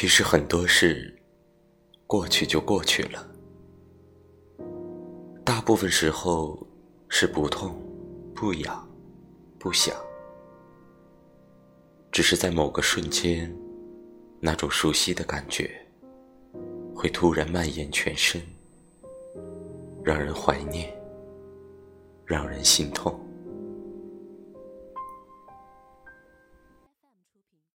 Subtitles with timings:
[0.00, 1.12] 其实很多事
[2.06, 3.28] 过去就过去了。
[5.44, 6.64] 大部分时候
[7.08, 7.76] 是不痛
[8.32, 8.88] 不痒
[9.58, 9.96] 不想。
[12.12, 13.52] 只是在某个瞬间
[14.38, 15.68] 那种熟悉的感觉
[16.94, 18.40] 会突然蔓延全身
[20.04, 20.96] 让人怀念
[22.24, 23.27] 让人心痛。